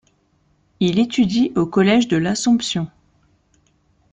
[0.79, 2.87] Il étudie au collège de l'Assomption.